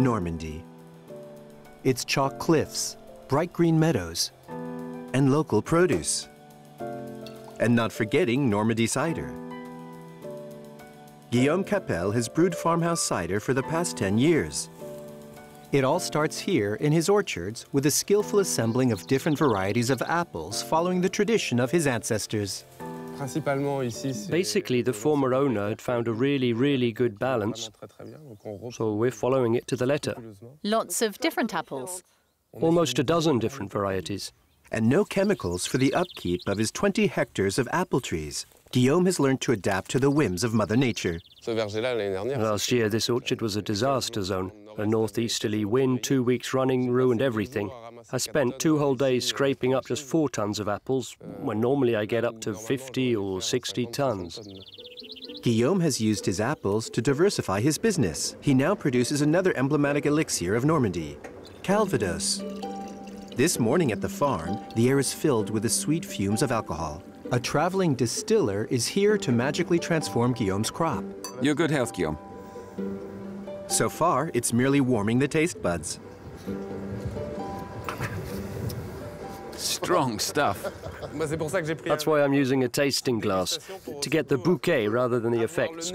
[0.00, 0.64] Normandy.
[1.84, 2.96] Its chalk cliffs,
[3.28, 4.32] bright green meadows,
[5.12, 6.28] and local produce.
[7.58, 9.32] And not forgetting Normandy cider.
[11.30, 14.68] Guillaume Capel has brewed farmhouse cider for the past 10 years.
[15.72, 20.02] It all starts here in his orchards with a skillful assembling of different varieties of
[20.02, 22.64] apples following the tradition of his ancestors.
[24.30, 27.70] Basically, the former owner had found a really, really good balance,
[28.72, 30.14] so we're following it to the letter.
[30.62, 32.02] Lots of different apples.
[32.52, 34.32] Almost a dozen different varieties.
[34.72, 38.46] And no chemicals for the upkeep of his 20 hectares of apple trees.
[38.72, 41.18] Guillaume has learned to adapt to the whims of Mother Nature.
[41.46, 44.52] Last year, this orchard was a disaster zone.
[44.80, 47.70] A northeasterly wind, two weeks running, ruined everything.
[48.12, 52.06] I spent two whole days scraping up just four tons of apples, when normally I
[52.06, 54.40] get up to 50 or 60 tons.
[55.42, 58.36] Guillaume has used his apples to diversify his business.
[58.40, 61.18] He now produces another emblematic elixir of Normandy,
[61.62, 62.42] Calvados.
[63.36, 67.02] This morning at the farm, the air is filled with the sweet fumes of alcohol.
[67.32, 71.04] A traveling distiller is here to magically transform Guillaume's crop.
[71.42, 72.16] Your good health, Guillaume.
[73.70, 76.00] So far, it's merely warming the taste buds.
[79.52, 80.66] Strong stuff.
[81.84, 83.58] That's why I'm using a tasting glass,
[84.00, 85.92] to get the bouquet rather than the effects.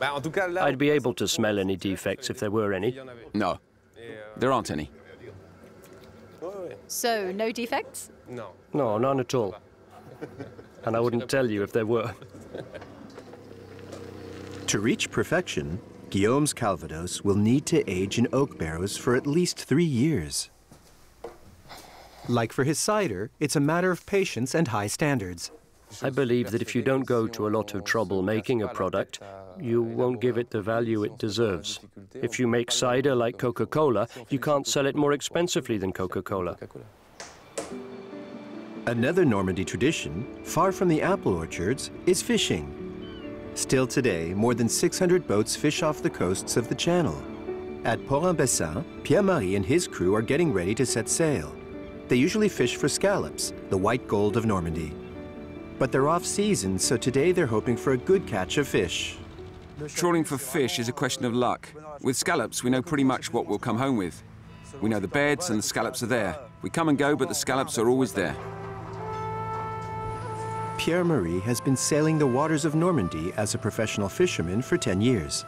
[0.00, 2.98] I'd be able to smell any defects if there were any.
[3.34, 3.58] No,
[4.36, 4.90] there aren't any.
[6.88, 8.10] So, no defects?
[8.28, 8.50] No.
[8.72, 9.54] No, none at all.
[10.84, 12.14] And I wouldn't tell you if there were.
[14.66, 19.56] To reach perfection, Guillaume's Calvados will need to age in oak barrels for at least
[19.56, 20.50] three years.
[22.28, 25.52] Like for his cider, it's a matter of patience and high standards.
[26.02, 29.20] I believe that if you don't go to a lot of trouble making a product,
[29.60, 31.78] you won't give it the value it deserves.
[32.14, 36.56] If you make cider like Coca-Cola, you can't sell it more expensively than Coca-Cola.
[38.86, 42.79] Another Normandy tradition, far from the apple orchards, is fishing.
[43.60, 47.22] Still today, more than 600 boats fish off the coasts of the Channel.
[47.84, 51.54] At Port-en-Bessin, Pierre-Marie and his crew are getting ready to set sail.
[52.08, 54.94] They usually fish for scallops, the white gold of Normandy.
[55.78, 59.18] But they're off-season, so today they're hoping for a good catch of fish.
[59.88, 61.68] Trawling for fish is a question of luck.
[62.00, 64.22] With scallops, we know pretty much what we'll come home with.
[64.80, 66.38] We know the beds and the scallops are there.
[66.62, 68.34] We come and go, but the scallops are always there.
[70.80, 75.44] Pierre-Marie has been sailing the waters of Normandy as a professional fisherman for 10 years.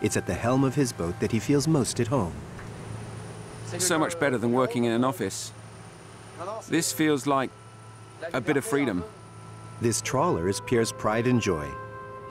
[0.00, 2.32] It's at the helm of his boat that he feels most at home.
[3.76, 5.52] So much better than working in an office.
[6.66, 7.50] This feels like
[8.32, 9.04] a bit of freedom.
[9.82, 11.68] This trawler is Pierre's pride and joy.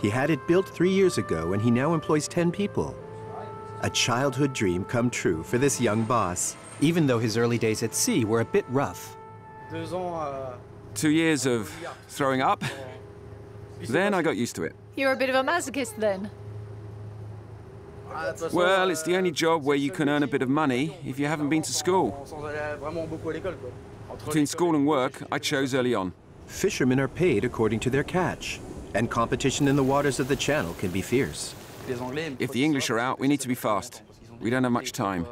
[0.00, 2.94] He had it built three years ago and he now employs 10 people.
[3.80, 7.92] A childhood dream come true for this young boss, even though his early days at
[7.92, 9.16] sea were a bit rough.
[10.96, 11.70] Two years of
[12.08, 12.64] throwing up.
[13.88, 14.74] Then I got used to it.
[14.96, 16.30] You're a bit of a masochist then.
[18.50, 21.26] Well, it's the only job where you can earn a bit of money if you
[21.26, 22.26] haven't been to school.
[24.24, 26.14] Between school and work, I chose early on.
[26.46, 28.58] Fishermen are paid according to their catch,
[28.94, 31.54] and competition in the waters of the channel can be fierce.
[31.86, 34.00] If the English are out, we need to be fast.
[34.40, 35.26] We don't have much time.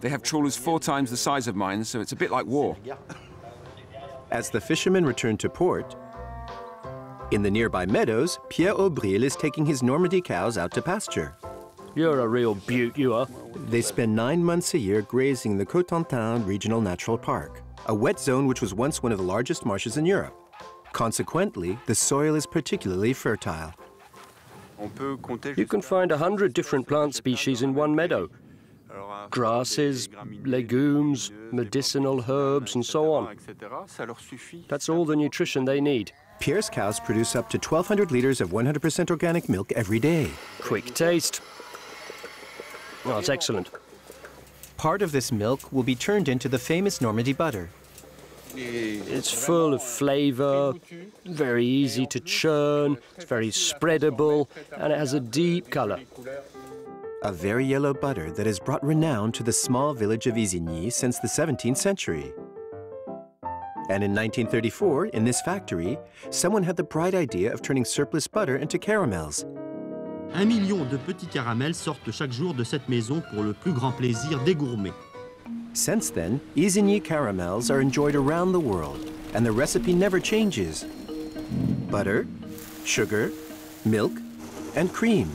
[0.00, 2.76] They have trawlers four times the size of mine, so it's a bit like war.
[4.30, 5.96] As the fishermen return to port,
[7.30, 11.36] in the nearby meadows, Pierre Aubril is taking his Normandy cows out to pasture.
[11.94, 13.26] You're a real beaut, you are.
[13.68, 18.46] They spend nine months a year grazing the Cotentin Regional Natural Park, a wet zone
[18.46, 20.34] which was once one of the largest marshes in Europe.
[20.92, 23.72] Consequently, the soil is particularly fertile.
[25.56, 28.30] You can find a hundred different plant species in one meadow.
[29.30, 30.08] Grasses,
[30.44, 33.36] legumes, medicinal herbs, and so on.
[34.68, 36.12] That's all the nutrition they need.
[36.40, 40.30] Pierre's cows produce up to 1,200 liters of 100% organic milk every day.
[40.60, 41.40] Quick taste.
[43.04, 43.70] Oh, it's excellent.
[44.76, 47.70] Part of this milk will be turned into the famous Normandy butter.
[48.54, 50.74] It's full of flavor,
[51.24, 56.00] very easy to churn, it's very spreadable, and it has a deep color.
[57.24, 61.18] A very yellow butter that has brought renown to the small village of Isigny since
[61.18, 62.32] the 17th century.
[63.90, 65.98] And in 1934, in this factory,
[66.30, 69.44] someone had the bright idea of turning surplus butter into caramels.
[70.34, 73.96] Un million de petits caramels sortent chaque jour de cette maison pour le plus grand
[73.96, 74.94] plaisir des gourmets.
[75.72, 80.84] Since then, Isigny caramels are enjoyed around the world, and the recipe never changes.
[81.90, 82.28] Butter,
[82.84, 83.32] sugar,
[83.84, 84.12] milk,
[84.76, 85.28] and cream.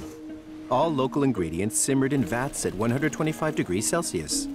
[0.69, 4.47] All local ingredients simmered in vats at 125 degrees Celsius.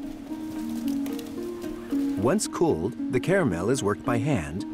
[2.19, 4.65] Once cooled, the caramel is worked by hand,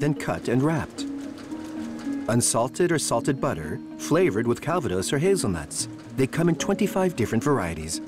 [0.00, 1.02] then cut and wrapped.
[2.28, 5.88] Unsalted or salted butter, flavored with calvados or hazelnuts.
[6.16, 8.00] They come in 25 different varieties.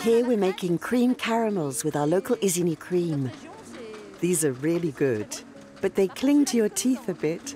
[0.00, 3.30] Here we're making cream caramels with our local Isigny cream.
[4.20, 5.26] These are really good,
[5.80, 7.54] but they cling to your teeth a bit.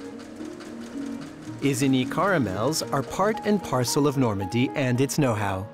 [1.61, 5.67] Isigny caramels are part and parcel of Normandy and its know-how.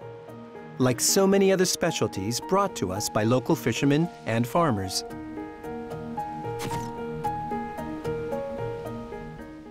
[0.79, 5.05] Like so many other specialties brought to us by local fishermen and farmers.